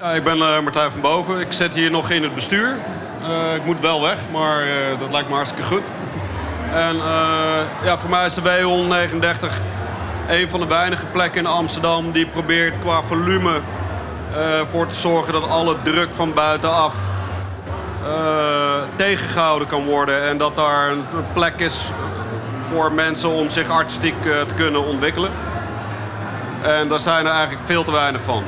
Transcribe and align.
Ja, 0.00 0.12
ik 0.12 0.24
ben 0.24 0.36
uh, 0.36 0.60
Martijn 0.60 0.90
van 0.90 1.00
Boven. 1.00 1.40
Ik 1.40 1.52
zit 1.52 1.74
hier 1.74 1.90
nog 1.90 2.10
in 2.10 2.22
het 2.22 2.34
bestuur. 2.34 2.78
Uh, 3.22 3.54
ik 3.54 3.64
moet 3.64 3.80
wel 3.80 4.00
weg, 4.00 4.18
maar 4.32 4.66
uh, 4.66 4.98
dat 4.98 5.10
lijkt 5.10 5.28
me 5.28 5.34
hartstikke 5.34 5.64
goed. 5.64 5.82
En 6.72 6.96
ja, 7.82 7.98
voor 7.98 8.10
mij 8.10 8.26
is 8.26 8.34
de 8.34 8.42
W139 8.42 9.46
een 10.28 10.50
van 10.50 10.60
de 10.60 10.66
weinige 10.66 11.06
plekken 11.06 11.40
in 11.40 11.46
Amsterdam 11.46 12.12
die 12.12 12.26
probeert 12.26 12.78
qua 12.78 13.02
volume 13.02 13.60
voor 14.70 14.86
te 14.86 14.94
zorgen 14.94 15.32
dat 15.32 15.48
alle 15.48 15.76
druk 15.82 16.14
van 16.14 16.34
buitenaf 16.34 16.96
tegengehouden 18.96 19.68
kan 19.68 19.84
worden. 19.84 20.22
En 20.28 20.38
dat 20.38 20.56
daar 20.56 20.90
een 20.90 21.04
plek 21.32 21.60
is 21.60 21.90
voor 22.60 22.92
mensen 22.92 23.28
om 23.28 23.50
zich 23.50 23.68
artistiek 23.68 24.22
te 24.22 24.54
kunnen 24.54 24.84
ontwikkelen. 24.84 25.30
En 26.62 26.88
daar 26.88 26.98
zijn 26.98 27.26
er 27.26 27.32
eigenlijk 27.32 27.66
veel 27.66 27.82
te 27.82 27.92
weinig 27.92 28.22
van. 28.22 28.44